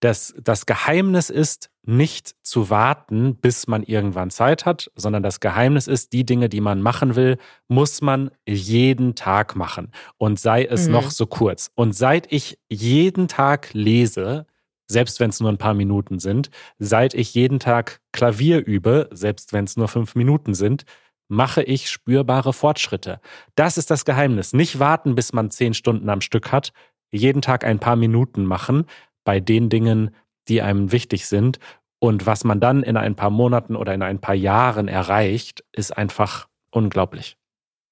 [0.00, 5.86] Das, das Geheimnis ist, nicht zu warten, bis man irgendwann Zeit hat, sondern das Geheimnis
[5.86, 7.38] ist, die Dinge, die man machen will,
[7.68, 9.92] muss man jeden Tag machen.
[10.18, 10.94] Und sei es mhm.
[10.94, 11.70] noch so kurz.
[11.76, 14.46] Und seit ich jeden Tag lese,
[14.88, 19.52] selbst wenn es nur ein paar Minuten sind, seit ich jeden Tag Klavier übe, selbst
[19.52, 20.84] wenn es nur fünf Minuten sind,
[21.32, 23.18] mache ich spürbare Fortschritte.
[23.54, 24.52] Das ist das Geheimnis.
[24.52, 26.72] Nicht warten, bis man zehn Stunden am Stück hat,
[27.10, 28.84] jeden Tag ein paar Minuten machen
[29.24, 30.14] bei den Dingen,
[30.48, 31.58] die einem wichtig sind.
[31.98, 35.96] Und was man dann in ein paar Monaten oder in ein paar Jahren erreicht, ist
[35.96, 37.38] einfach unglaublich.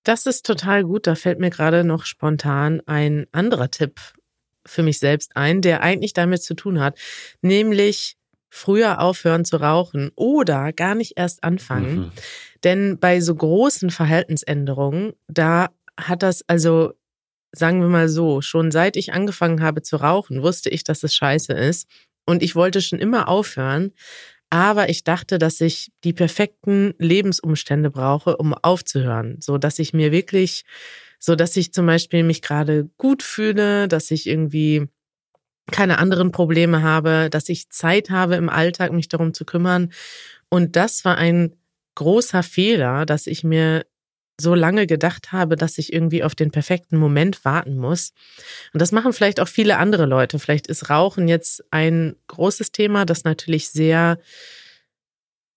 [0.04, 1.06] Das ist total gut.
[1.06, 4.00] Da fällt mir gerade noch spontan ein anderer Tipp
[4.66, 6.98] für mich selbst ein, der eigentlich damit zu tun hat,
[7.40, 8.18] nämlich
[8.50, 11.96] früher aufhören zu rauchen oder gar nicht erst anfangen.
[11.96, 12.12] Mhm.
[12.64, 16.92] Denn bei so großen Verhaltensänderungen, da hat das also,
[17.52, 21.14] sagen wir mal so, schon seit ich angefangen habe zu rauchen, wusste ich, dass es
[21.14, 21.88] scheiße ist.
[22.26, 23.92] Und ich wollte schon immer aufhören.
[24.50, 29.36] Aber ich dachte, dass ich die perfekten Lebensumstände brauche, um aufzuhören.
[29.40, 30.64] So dass ich mir wirklich,
[31.20, 34.88] so dass ich zum Beispiel mich gerade gut fühle, dass ich irgendwie
[35.70, 39.92] keine anderen Probleme habe, dass ich Zeit habe im Alltag, mich darum zu kümmern.
[40.48, 41.56] Und das war ein
[41.94, 43.84] großer Fehler, dass ich mir
[44.40, 48.12] so lange gedacht habe, dass ich irgendwie auf den perfekten Moment warten muss.
[48.72, 50.38] Und das machen vielleicht auch viele andere Leute.
[50.38, 54.18] Vielleicht ist Rauchen jetzt ein großes Thema, das natürlich sehr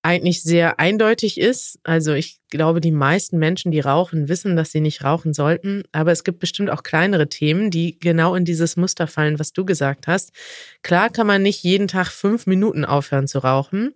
[0.04, 1.80] eigentlich sehr eindeutig ist.
[1.84, 5.84] Also ich glaube, die meisten Menschen, die rauchen, wissen, dass sie nicht rauchen sollten.
[5.94, 9.66] Aber es gibt bestimmt auch kleinere Themen, die genau in dieses Muster fallen, was du
[9.66, 10.34] gesagt hast.
[10.82, 13.94] Klar kann man nicht jeden Tag fünf Minuten aufhören zu rauchen.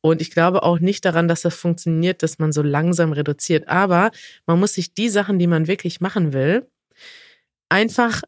[0.00, 3.68] Und ich glaube auch nicht daran, dass das funktioniert, dass man so langsam reduziert.
[3.68, 4.12] Aber
[4.46, 6.66] man muss sich die Sachen, die man wirklich machen will,
[7.68, 8.22] einfach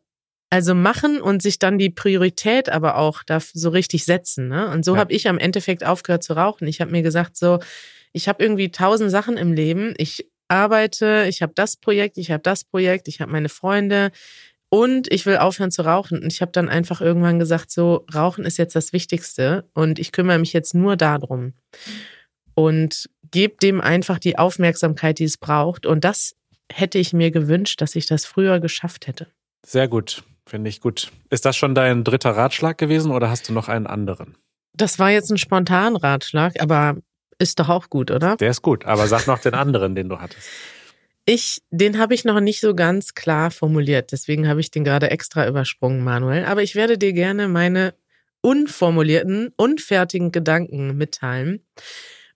[0.52, 4.48] also machen und sich dann die Priorität aber auch da so richtig setzen.
[4.48, 4.68] Ne?
[4.68, 5.00] Und so ja.
[5.00, 6.68] habe ich am Endeffekt aufgehört zu rauchen.
[6.68, 7.58] Ich habe mir gesagt, so,
[8.12, 9.94] ich habe irgendwie tausend Sachen im Leben.
[9.96, 14.12] Ich arbeite, ich habe das Projekt, ich habe das Projekt, ich habe meine Freunde,
[14.68, 16.22] und ich will aufhören zu rauchen.
[16.22, 20.12] Und ich habe dann einfach irgendwann gesagt, so, Rauchen ist jetzt das Wichtigste und ich
[20.12, 21.54] kümmere mich jetzt nur darum.
[22.54, 25.86] Und gebe dem einfach die Aufmerksamkeit, die es braucht.
[25.86, 26.36] Und das
[26.70, 29.28] hätte ich mir gewünscht, dass ich das früher geschafft hätte.
[29.64, 31.10] Sehr gut, finde ich gut.
[31.30, 34.36] Ist das schon dein dritter Ratschlag gewesen oder hast du noch einen anderen?
[34.74, 36.96] Das war jetzt ein spontan Ratschlag, aber
[37.38, 38.36] ist doch auch gut, oder?
[38.36, 40.48] Der ist gut, aber sag noch den anderen, den du hattest.
[41.24, 45.10] Ich, den habe ich noch nicht so ganz klar formuliert, deswegen habe ich den gerade
[45.10, 46.44] extra übersprungen, Manuel.
[46.44, 47.94] Aber ich werde dir gerne meine
[48.40, 51.64] unformulierten, unfertigen Gedanken mitteilen.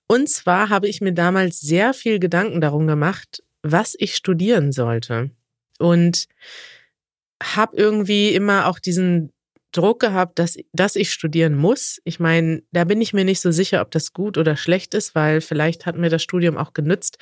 [0.07, 5.31] Und zwar habe ich mir damals sehr viel Gedanken darum gemacht, was ich studieren sollte.
[5.79, 6.29] Und
[7.43, 9.33] habe irgendwie immer auch diesen
[9.73, 12.01] Druck gehabt, dass, dass ich studieren muss.
[12.05, 15.15] Ich meine, da bin ich mir nicht so sicher, ob das gut oder schlecht ist,
[15.15, 17.19] weil vielleicht hat mir das Studium auch genützt.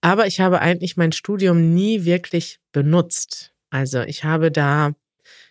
[0.00, 3.52] Aber ich habe eigentlich mein Studium nie wirklich benutzt.
[3.70, 4.92] Also ich habe da,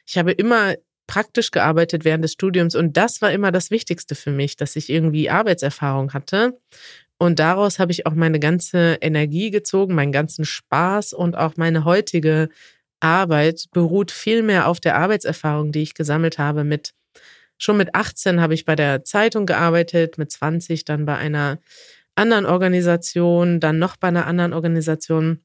[0.05, 0.75] ich habe immer
[1.07, 4.89] praktisch gearbeitet während des Studiums und das war immer das Wichtigste für mich, dass ich
[4.89, 6.57] irgendwie Arbeitserfahrung hatte.
[7.17, 11.85] Und daraus habe ich auch meine ganze Energie gezogen, meinen ganzen Spaß und auch meine
[11.85, 12.49] heutige
[12.99, 16.63] Arbeit beruht viel mehr auf der Arbeitserfahrung, die ich gesammelt habe.
[16.63, 16.93] Mit
[17.57, 21.59] schon mit 18 habe ich bei der Zeitung gearbeitet, mit 20 dann bei einer
[22.15, 25.41] anderen Organisation, dann noch bei einer anderen Organisation.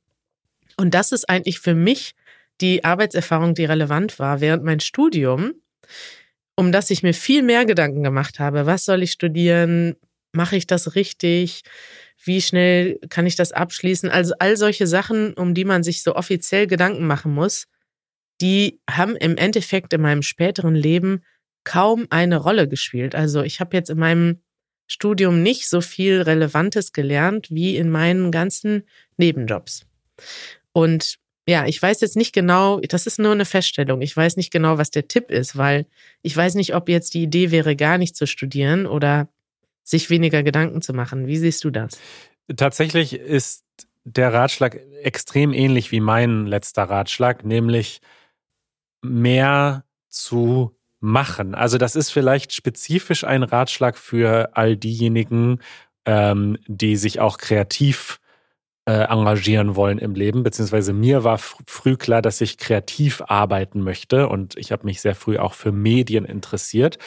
[0.76, 2.14] Und das ist eigentlich für mich
[2.60, 5.54] die Arbeitserfahrung, die relevant war während mein Studium,
[6.56, 8.66] um das ich mir viel mehr Gedanken gemacht habe.
[8.66, 9.96] Was soll ich studieren?
[10.32, 11.62] Mache ich das richtig?
[12.24, 14.10] Wie schnell kann ich das abschließen?
[14.10, 17.66] Also all solche Sachen, um die man sich so offiziell Gedanken machen muss,
[18.40, 21.22] die haben im Endeffekt in meinem späteren Leben
[21.64, 23.14] kaum eine Rolle gespielt.
[23.14, 24.40] Also ich habe jetzt in meinem
[24.86, 28.84] Studium nicht so viel Relevantes gelernt wie in meinen ganzen
[29.16, 29.86] Nebenjobs.
[30.72, 34.02] Und ja, ich weiß jetzt nicht genau, das ist nur eine Feststellung.
[34.02, 35.86] Ich weiß nicht genau, was der Tipp ist, weil
[36.22, 39.28] ich weiß nicht, ob jetzt die Idee wäre, gar nicht zu studieren oder
[39.90, 41.26] sich weniger Gedanken zu machen.
[41.26, 41.98] Wie siehst du das?
[42.56, 43.64] Tatsächlich ist
[44.04, 48.00] der Ratschlag extrem ähnlich wie mein letzter Ratschlag, nämlich
[49.02, 51.54] mehr zu machen.
[51.54, 55.60] Also das ist vielleicht spezifisch ein Ratschlag für all diejenigen,
[56.04, 58.20] ähm, die sich auch kreativ
[58.86, 64.28] äh, engagieren wollen im Leben, beziehungsweise mir war früh klar, dass ich kreativ arbeiten möchte
[64.28, 66.98] und ich habe mich sehr früh auch für Medien interessiert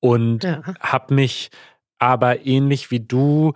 [0.00, 0.62] und ja.
[0.80, 1.50] habe mich
[2.04, 3.54] aber ähnlich wie du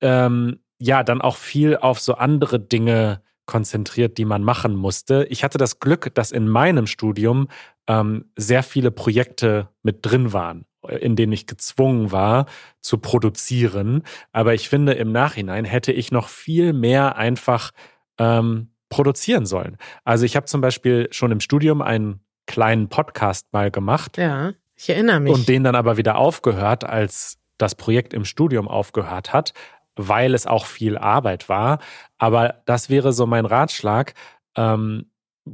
[0.00, 5.26] ähm, ja dann auch viel auf so andere Dinge konzentriert, die man machen musste.
[5.30, 7.48] Ich hatte das Glück, dass in meinem Studium
[7.86, 10.64] ähm, sehr viele Projekte mit drin waren
[11.00, 12.46] in denen ich gezwungen war
[12.80, 14.02] zu produzieren.
[14.32, 17.72] Aber ich finde, im Nachhinein hätte ich noch viel mehr einfach
[18.18, 19.76] ähm, produzieren sollen.
[20.04, 24.16] Also ich habe zum Beispiel schon im Studium einen kleinen Podcast mal gemacht.
[24.16, 25.32] Ja, ich erinnere mich.
[25.32, 29.52] Und den dann aber wieder aufgehört, als das Projekt im Studium aufgehört hat,
[29.96, 31.78] weil es auch viel Arbeit war.
[32.16, 34.14] Aber das wäre so mein Ratschlag.
[34.56, 35.10] Ähm,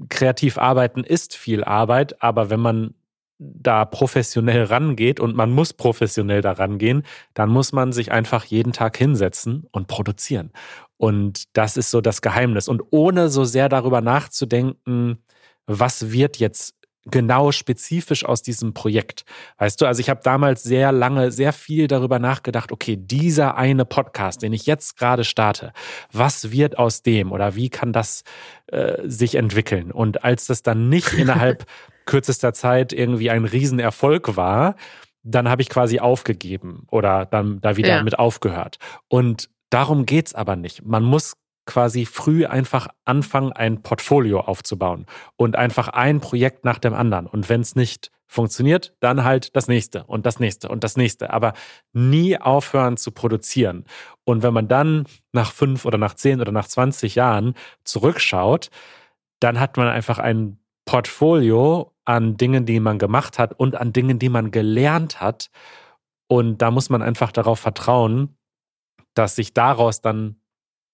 [0.09, 2.95] kreativ arbeiten ist viel Arbeit, aber wenn man
[3.39, 8.73] da professionell rangeht und man muss professionell da rangehen, dann muss man sich einfach jeden
[8.73, 10.53] Tag hinsetzen und produzieren.
[10.97, 12.69] Und das ist so das Geheimnis.
[12.69, 15.19] Und ohne so sehr darüber nachzudenken,
[15.67, 19.25] was wird jetzt genau spezifisch aus diesem Projekt.
[19.59, 23.85] Weißt du, also ich habe damals sehr lange, sehr viel darüber nachgedacht, okay, dieser eine
[23.85, 25.73] Podcast, den ich jetzt gerade starte,
[26.13, 28.25] was wird aus dem oder wie kann das
[28.69, 29.91] äh, sich entwickeln?
[29.91, 31.67] Und als das dann nicht innerhalb
[32.07, 34.77] kürzester Zeit irgendwie ein Riesenerfolg war,
[35.23, 38.03] dann habe ich quasi aufgegeben oder dann da wieder ja.
[38.03, 38.79] mit aufgehört.
[39.09, 40.85] Und darum geht's aber nicht.
[40.85, 41.35] Man muss
[41.67, 47.27] quasi früh einfach anfangen, ein Portfolio aufzubauen und einfach ein Projekt nach dem anderen.
[47.27, 51.33] Und wenn es nicht funktioniert, dann halt das nächste und das nächste und das nächste.
[51.33, 51.55] Aber
[51.93, 53.85] nie aufhören zu produzieren.
[54.25, 58.71] Und wenn man dann nach fünf oder nach zehn oder nach 20 Jahren zurückschaut,
[59.41, 64.19] dann hat man einfach ein Portfolio an Dingen, die man gemacht hat und an Dingen,
[64.19, 65.51] die man gelernt hat.
[66.27, 68.37] Und da muss man einfach darauf vertrauen,
[69.15, 70.37] dass sich daraus dann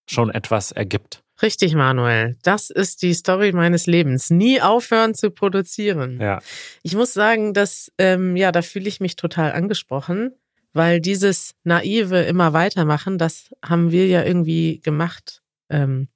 [0.07, 1.23] schon etwas ergibt.
[1.43, 2.37] Richtig, Manuel.
[2.43, 4.31] Das ist die Story meines Lebens.
[4.31, 6.21] Nie aufhören zu produzieren.
[6.21, 6.41] Ja.
[6.83, 10.33] Ich muss sagen, dass, ähm, ja, da fühle ich mich total angesprochen,
[10.73, 16.09] weil dieses naive immer weitermachen, das haben wir ja irgendwie gemacht ähm,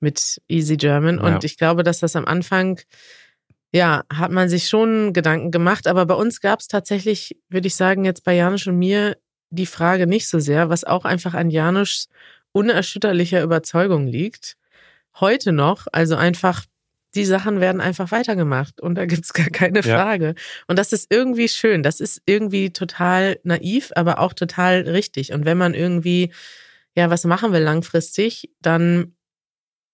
[0.00, 1.18] mit Easy German.
[1.18, 1.40] Und ja.
[1.42, 2.80] ich glaube, dass das am Anfang
[3.74, 7.74] ja, hat man sich schon Gedanken gemacht, aber bei uns gab es tatsächlich, würde ich
[7.74, 9.16] sagen, jetzt bei Janusz und mir
[9.48, 12.08] die Frage nicht so sehr, was auch einfach an Janusz
[12.52, 14.56] unerschütterlicher Überzeugung liegt.
[15.20, 16.64] Heute noch, also einfach,
[17.14, 20.26] die Sachen werden einfach weitergemacht und da gibt's gar keine Frage.
[20.26, 20.34] Ja.
[20.66, 25.32] Und das ist irgendwie schön, das ist irgendwie total naiv, aber auch total richtig.
[25.32, 26.32] Und wenn man irgendwie,
[26.94, 29.14] ja, was machen will langfristig, dann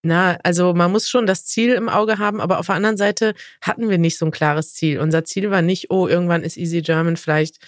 [0.02, 3.34] na, also man muss schon das Ziel im Auge haben, aber auf der anderen Seite
[3.60, 5.00] hatten wir nicht so ein klares Ziel.
[5.00, 7.58] Unser Ziel war nicht, oh, irgendwann ist Easy German vielleicht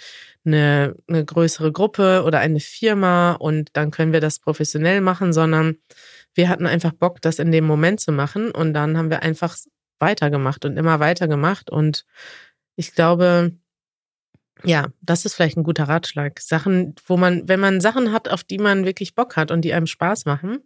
[0.45, 5.77] eine, eine größere Gruppe oder eine Firma und dann können wir das professionell machen, sondern
[6.35, 9.57] wir hatten einfach Bock, das in dem Moment zu machen und dann haben wir einfach
[9.99, 12.07] weitergemacht und immer weitergemacht und
[12.77, 13.53] ich glaube,
[14.65, 16.41] ja, das ist vielleicht ein guter Ratschlag.
[16.41, 19.73] Sachen, wo man, wenn man Sachen hat, auf die man wirklich Bock hat und die
[19.73, 20.59] einem Spaß machen,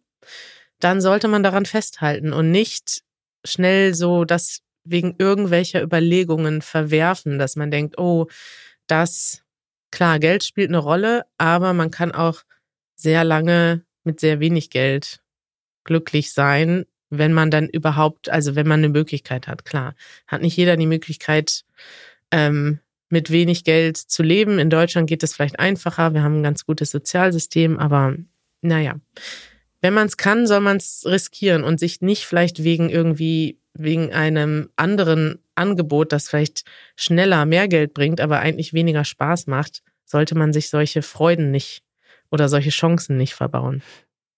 [0.80, 3.02] dann sollte man daran festhalten und nicht
[3.44, 8.26] schnell so das wegen irgendwelcher Überlegungen verwerfen, dass man denkt, oh,
[8.86, 9.43] das,
[9.94, 12.42] klar, Geld spielt eine Rolle, aber man kann auch
[12.96, 15.20] sehr lange mit sehr wenig Geld
[15.84, 19.94] glücklich sein, wenn man dann überhaupt, also wenn man eine Möglichkeit hat, klar.
[20.26, 21.64] Hat nicht jeder die Möglichkeit,
[22.30, 24.58] ähm, mit wenig Geld zu leben.
[24.58, 26.14] In Deutschland geht es vielleicht einfacher.
[26.14, 28.16] Wir haben ein ganz gutes Sozialsystem, aber
[28.60, 28.96] naja
[29.84, 34.12] wenn man es kann, soll man es riskieren und sich nicht vielleicht wegen irgendwie, wegen
[34.12, 36.64] einem anderen Angebot, das vielleicht
[36.96, 41.82] schneller mehr Geld bringt, aber eigentlich weniger Spaß macht, sollte man sich solche Freuden nicht
[42.30, 43.82] oder solche Chancen nicht verbauen.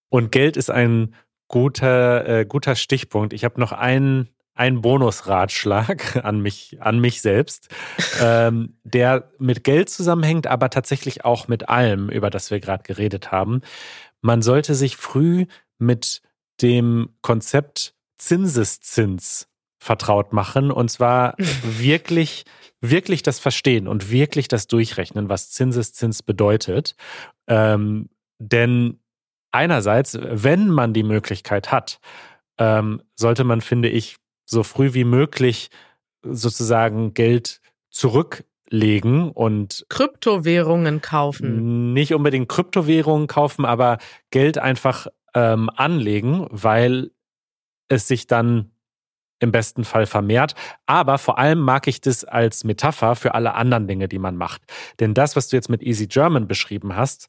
[0.08, 1.14] Und Geld ist ein
[1.48, 3.32] guter, äh, guter Stichpunkt.
[3.32, 7.68] Ich habe noch einen, einen Bonusratschlag an mich, an mich selbst,
[8.22, 13.32] ähm, der mit Geld zusammenhängt, aber tatsächlich auch mit allem, über das wir gerade geredet
[13.32, 13.62] haben
[14.26, 15.46] man sollte sich früh
[15.78, 16.20] mit
[16.60, 19.48] dem Konzept Zinseszins
[19.78, 22.44] vertraut machen und zwar wirklich,
[22.80, 26.96] wirklich das Verstehen und wirklich das Durchrechnen, was Zinseszins bedeutet.
[27.46, 28.98] Ähm, denn
[29.52, 32.00] einerseits, wenn man die Möglichkeit hat,
[32.58, 35.70] ähm, sollte man, finde ich, so früh wie möglich
[36.22, 41.92] sozusagen Geld zurücklegen und Kryptowährungen kaufen.
[41.92, 43.98] Nicht unbedingt Kryptowährungen kaufen, aber
[44.30, 47.10] Geld einfach ähm, anlegen, weil
[47.88, 48.70] es sich dann
[49.38, 50.54] im besten Fall vermehrt.
[50.86, 54.62] Aber vor allem mag ich das als Metapher für alle anderen Dinge, die man macht.
[55.00, 57.28] Denn das, was du jetzt mit Easy German beschrieben hast,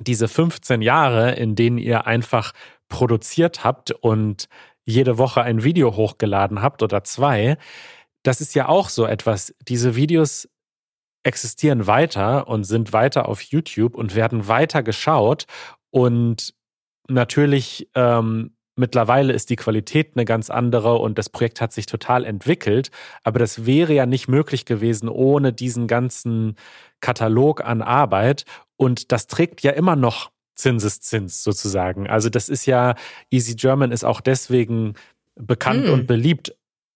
[0.00, 2.52] diese 15 Jahre, in denen ihr einfach
[2.88, 4.48] produziert habt und
[4.84, 7.58] jede Woche ein Video hochgeladen habt oder zwei,
[8.22, 9.54] das ist ja auch so etwas.
[9.68, 10.48] Diese Videos
[11.22, 15.46] existieren weiter und sind weiter auf YouTube und werden weiter geschaut.
[15.90, 16.54] Und
[17.08, 22.24] natürlich ähm, Mittlerweile ist die Qualität eine ganz andere und das Projekt hat sich total
[22.24, 22.90] entwickelt.
[23.24, 26.56] Aber das wäre ja nicht möglich gewesen ohne diesen ganzen
[27.00, 28.44] Katalog an Arbeit.
[28.76, 32.06] Und das trägt ja immer noch Zinseszins sozusagen.
[32.06, 32.94] Also das ist ja,
[33.30, 34.94] Easy German ist auch deswegen
[35.34, 35.92] bekannt mm.
[35.92, 36.54] und beliebt.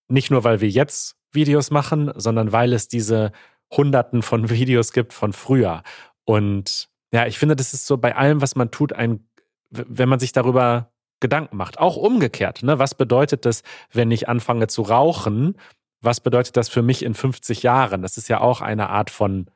[0.08, 3.32] Nicht nur, weil wir jetzt Videos machen, sondern weil es diese
[3.70, 5.82] Hunderten von Videos gibt von früher.
[6.24, 9.26] Und ja, ich finde, das ist so bei allem, was man tut, ein,
[9.70, 10.90] wenn man sich darüber
[11.20, 11.78] Gedanken macht.
[11.78, 12.62] Auch umgekehrt.
[12.62, 12.78] Ne?
[12.78, 15.56] Was bedeutet das, wenn ich anfange zu rauchen?
[16.00, 18.02] Was bedeutet das für mich in 50 Jahren?
[18.02, 19.46] Das ist ja auch eine Art von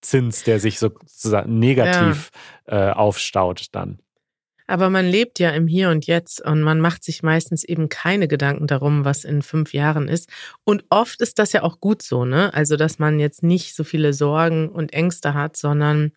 [0.00, 2.30] Zins, der sich sozusagen negativ
[2.68, 2.90] ja.
[2.90, 3.98] äh, aufstaut dann.
[4.66, 8.28] Aber man lebt ja im Hier und Jetzt und man macht sich meistens eben keine
[8.28, 10.30] Gedanken darum, was in fünf Jahren ist.
[10.64, 12.54] Und oft ist das ja auch gut so, ne?
[12.54, 16.12] Also, dass man jetzt nicht so viele Sorgen und Ängste hat, sondern,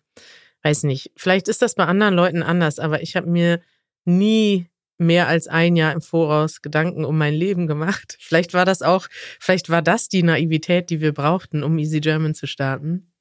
[0.62, 3.60] weiß nicht, vielleicht ist das bei anderen Leuten anders, aber ich habe mir
[4.04, 8.16] nie mehr als ein Jahr im Voraus Gedanken um mein Leben gemacht.
[8.20, 9.08] Vielleicht war das auch,
[9.40, 13.12] vielleicht war das die Naivität, die wir brauchten, um Easy German zu starten.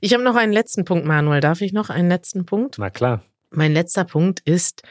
[0.00, 1.40] Ich habe noch einen letzten Punkt, Manuel.
[1.40, 2.76] Darf ich noch einen letzten Punkt?
[2.78, 3.22] Na klar.
[3.50, 4.82] Mein letzter Punkt ist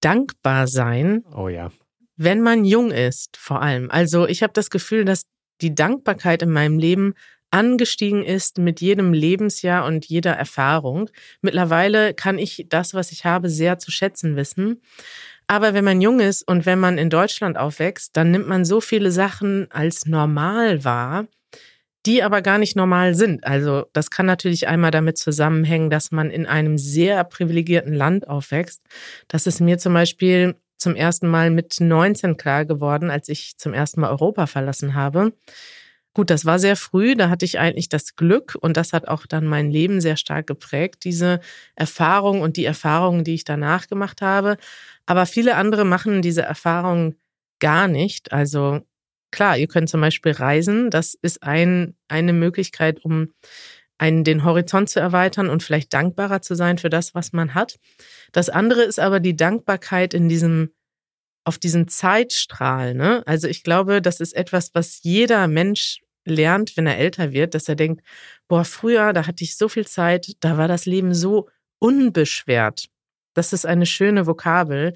[0.00, 1.24] dankbar sein.
[1.34, 1.70] Oh ja.
[2.16, 3.90] Wenn man jung ist, vor allem.
[3.90, 5.26] Also ich habe das Gefühl, dass
[5.60, 7.14] die Dankbarkeit in meinem Leben
[7.50, 11.10] angestiegen ist mit jedem Lebensjahr und jeder Erfahrung.
[11.42, 14.80] Mittlerweile kann ich das, was ich habe, sehr zu schätzen wissen.
[15.50, 18.80] Aber wenn man jung ist und wenn man in Deutschland aufwächst, dann nimmt man so
[18.80, 21.26] viele Sachen als normal wahr,
[22.06, 23.42] die aber gar nicht normal sind.
[23.42, 28.80] Also das kann natürlich einmal damit zusammenhängen, dass man in einem sehr privilegierten Land aufwächst.
[29.26, 33.74] Das ist mir zum Beispiel zum ersten Mal mit 19 klar geworden, als ich zum
[33.74, 35.32] ersten Mal Europa verlassen habe.
[36.14, 39.26] Gut, das war sehr früh, da hatte ich eigentlich das Glück und das hat auch
[39.26, 41.38] dann mein Leben sehr stark geprägt, diese
[41.76, 44.56] Erfahrung und die Erfahrungen, die ich danach gemacht habe.
[45.06, 47.14] Aber viele andere machen diese Erfahrung
[47.60, 48.32] gar nicht.
[48.32, 48.80] Also
[49.30, 50.90] klar, ihr könnt zum Beispiel reisen.
[50.90, 53.28] Das ist ein, eine Möglichkeit, um
[53.98, 57.78] einen den Horizont zu erweitern und vielleicht dankbarer zu sein für das, was man hat.
[58.32, 60.70] Das andere ist aber die Dankbarkeit in diesem
[61.44, 62.94] auf diesen Zeitstrahl.
[62.94, 63.22] Ne?
[63.26, 67.68] Also ich glaube, das ist etwas, was jeder Mensch lernt, wenn er älter wird, dass
[67.68, 68.02] er denkt,
[68.48, 71.48] boah, früher, da hatte ich so viel Zeit, da war das Leben so
[71.78, 72.86] unbeschwert.
[73.34, 74.94] Das ist eine schöne Vokabel.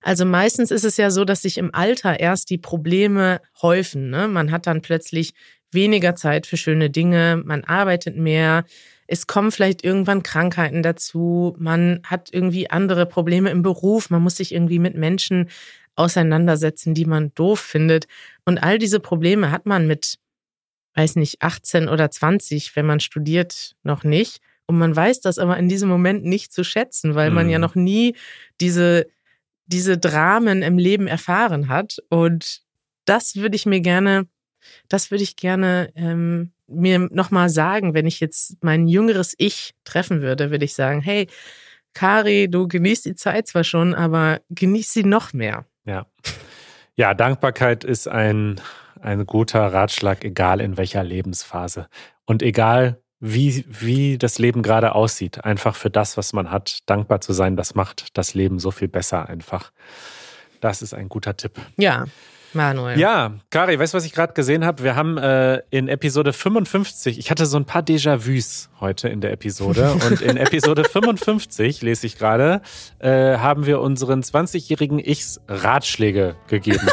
[0.00, 4.10] Also meistens ist es ja so, dass sich im Alter erst die Probleme häufen.
[4.10, 4.28] Ne?
[4.28, 5.34] Man hat dann plötzlich
[5.70, 8.64] weniger Zeit für schöne Dinge, man arbeitet mehr,
[9.06, 14.36] es kommen vielleicht irgendwann Krankheiten dazu, man hat irgendwie andere Probleme im Beruf, man muss
[14.36, 15.50] sich irgendwie mit Menschen
[15.94, 18.06] auseinandersetzen, die man doof findet.
[18.44, 20.18] Und all diese Probleme hat man mit,
[20.94, 24.40] weiß nicht, 18 oder 20, wenn man studiert, noch nicht.
[24.66, 27.62] Und man weiß das aber in diesem Moment nicht zu schätzen, weil man ja mhm.
[27.62, 28.16] noch nie
[28.60, 29.06] diese,
[29.66, 31.98] diese Dramen im Leben erfahren hat.
[32.08, 32.62] Und
[33.04, 34.28] das würde ich mir gerne,
[34.88, 40.22] das würde ich gerne ähm, mir nochmal sagen, wenn ich jetzt mein jüngeres Ich treffen
[40.22, 41.26] würde, würde ich sagen, hey,
[41.94, 45.66] Kari, du genießt die Zeit zwar schon, aber genieß sie noch mehr.
[45.84, 46.06] Ja.
[46.94, 48.60] Ja, Dankbarkeit ist ein,
[49.00, 51.88] ein guter Ratschlag, egal in welcher Lebensphase.
[52.26, 55.44] Und egal, wie, wie das Leben gerade aussieht.
[55.44, 58.88] Einfach für das, was man hat, dankbar zu sein, das macht das Leben so viel
[58.88, 59.70] besser einfach.
[60.60, 61.60] Das ist ein guter Tipp.
[61.76, 62.06] Ja.
[62.54, 62.98] Manuel.
[62.98, 64.82] Ja, Kari, weißt du, was ich gerade gesehen habe?
[64.82, 69.32] Wir haben äh, in Episode 55, ich hatte so ein paar Déjà-vus heute in der
[69.32, 69.92] Episode.
[70.08, 72.60] und in Episode 55, lese ich gerade,
[72.98, 76.88] äh, haben wir unseren 20-jährigen Ichs Ratschläge gegeben.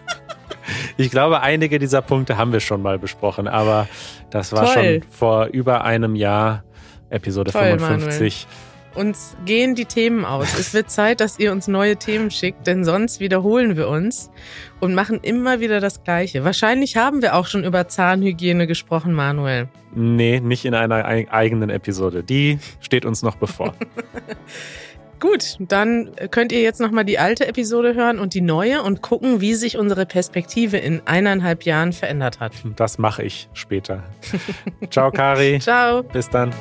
[0.96, 3.88] ich glaube, einige dieser Punkte haben wir schon mal besprochen, aber
[4.30, 5.02] das war Toll.
[5.02, 6.64] schon vor über einem Jahr,
[7.10, 8.46] Episode Toll, 55.
[8.46, 8.75] Manuel.
[8.96, 10.58] Uns gehen die Themen aus.
[10.58, 14.30] Es wird Zeit, dass ihr uns neue Themen schickt, denn sonst wiederholen wir uns
[14.80, 16.44] und machen immer wieder das Gleiche.
[16.44, 19.68] Wahrscheinlich haben wir auch schon über Zahnhygiene gesprochen, Manuel.
[19.94, 22.22] Nee, nicht in einer eigenen Episode.
[22.22, 23.74] Die steht uns noch bevor.
[25.20, 29.40] Gut, dann könnt ihr jetzt nochmal die alte Episode hören und die neue und gucken,
[29.40, 32.52] wie sich unsere Perspektive in eineinhalb Jahren verändert hat.
[32.76, 34.04] Das mache ich später.
[34.90, 35.58] Ciao, Kari.
[35.60, 36.02] Ciao.
[36.02, 36.52] Bis dann.